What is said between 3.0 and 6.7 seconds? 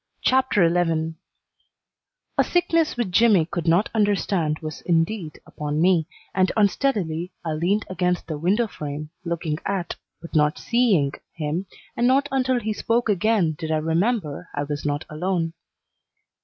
Jimmy could not understand was indeed upon me, and